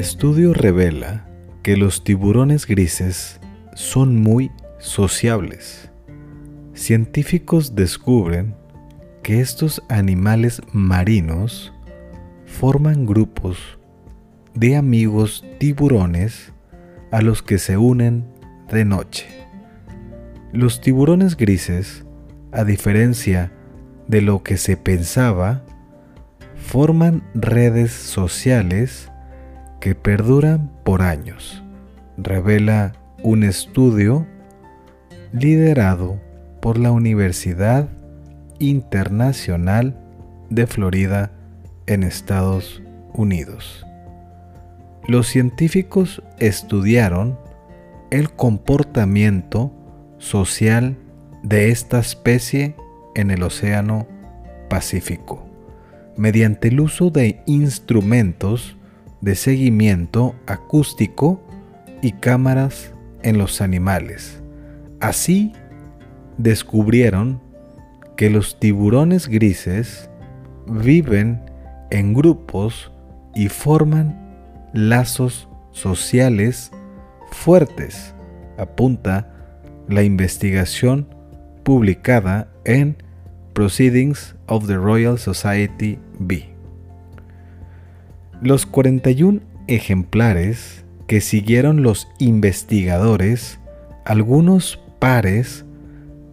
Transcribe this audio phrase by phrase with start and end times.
[0.00, 1.26] Estudio revela
[1.62, 3.38] que los tiburones grises
[3.74, 5.90] son muy sociables.
[6.72, 8.54] Científicos descubren
[9.22, 11.74] que estos animales marinos
[12.46, 13.58] forman grupos
[14.54, 16.54] de amigos tiburones
[17.10, 18.24] a los que se unen
[18.72, 19.26] de noche.
[20.50, 22.06] Los tiburones grises,
[22.52, 23.52] a diferencia
[24.08, 25.62] de lo que se pensaba,
[26.56, 29.09] forman redes sociales
[29.80, 31.62] que perduran por años,
[32.16, 34.26] revela un estudio
[35.32, 36.20] liderado
[36.60, 37.88] por la Universidad
[38.58, 39.98] Internacional
[40.50, 41.32] de Florida
[41.86, 42.82] en Estados
[43.14, 43.86] Unidos.
[45.06, 47.38] Los científicos estudiaron
[48.10, 49.72] el comportamiento
[50.18, 50.96] social
[51.42, 52.76] de esta especie
[53.14, 54.06] en el Océano
[54.68, 55.50] Pacífico
[56.16, 58.76] mediante el uso de instrumentos
[59.20, 61.40] de seguimiento acústico
[62.02, 64.42] y cámaras en los animales.
[65.00, 65.52] Así
[66.38, 67.40] descubrieron
[68.16, 70.10] que los tiburones grises
[70.66, 71.42] viven
[71.90, 72.92] en grupos
[73.34, 74.18] y forman
[74.72, 76.70] lazos sociales
[77.30, 78.14] fuertes,
[78.58, 79.32] apunta
[79.88, 81.08] la investigación
[81.62, 82.96] publicada en
[83.52, 86.48] Proceedings of the Royal Society B.
[88.42, 93.60] Los 41 ejemplares que siguieron los investigadores,
[94.06, 95.66] algunos pares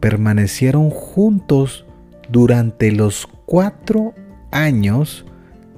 [0.00, 1.86] permanecieron juntos
[2.28, 4.14] durante los cuatro
[4.50, 5.24] años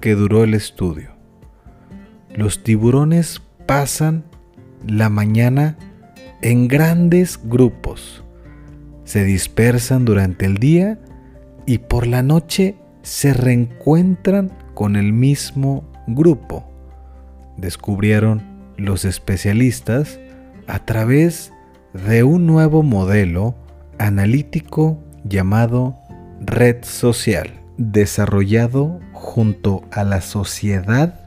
[0.01, 1.11] que duró el estudio.
[2.35, 4.25] Los tiburones pasan
[4.87, 5.77] la mañana
[6.41, 8.25] en grandes grupos,
[9.05, 10.99] se dispersan durante el día
[11.67, 16.65] y por la noche se reencuentran con el mismo grupo,
[17.57, 18.43] descubrieron
[18.77, 20.19] los especialistas
[20.67, 21.53] a través
[21.93, 23.55] de un nuevo modelo
[23.99, 25.97] analítico llamado
[26.41, 31.21] red social, desarrollado junto a la Sociedad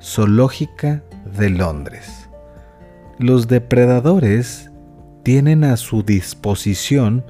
[0.00, 1.02] Zoológica
[1.36, 2.28] de Londres.
[3.18, 4.70] Los depredadores
[5.22, 7.24] tienen a su disposición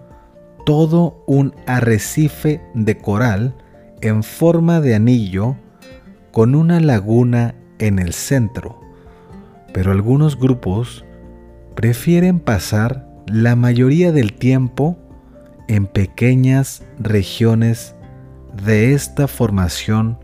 [0.64, 3.54] todo un arrecife de coral
[4.00, 5.56] en forma de anillo
[6.30, 8.80] con una laguna en el centro,
[9.72, 11.04] pero algunos grupos
[11.74, 14.98] prefieren pasar la mayoría del tiempo
[15.68, 17.94] en pequeñas regiones
[18.64, 20.18] de esta formación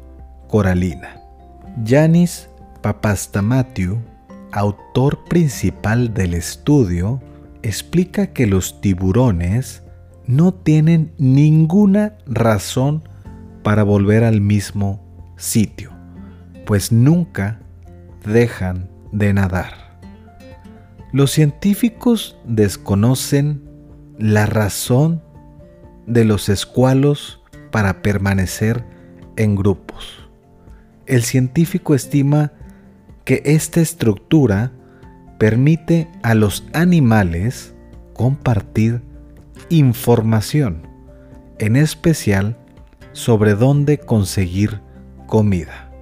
[0.49, 1.21] coralina.
[1.85, 2.49] Yanis
[2.83, 3.99] Papastamatiu,
[4.53, 7.21] autor principal del estudio,
[7.63, 9.83] explica que los tiburones
[10.27, 13.09] no tienen ninguna razón
[13.63, 15.03] para volver al mismo
[15.37, 15.94] sitio
[16.65, 17.61] pues nunca
[18.25, 19.99] dejan de nadar.
[21.13, 23.63] Los científicos desconocen
[24.19, 25.23] la razón
[26.07, 28.85] de los escualos para permanecer
[29.37, 30.29] en grupos.
[31.07, 32.53] El científico estima
[33.25, 34.73] que esta estructura
[35.39, 37.75] permite a los animales
[38.13, 39.03] compartir
[39.69, 40.87] información,
[41.59, 42.57] en especial
[43.13, 44.81] sobre dónde conseguir
[45.27, 45.94] comida.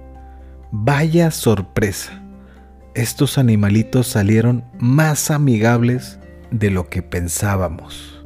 [0.75, 2.19] Vaya sorpresa.
[2.95, 6.17] Estos animalitos salieron más amigables
[6.49, 8.19] de lo que pensábamos.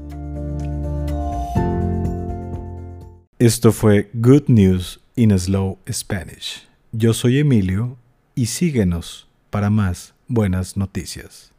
[3.37, 6.65] Esto fue Good News in Slow Spanish.
[6.93, 7.97] Yo soy Emilio
[8.33, 11.51] y síguenos para más buenas noticias.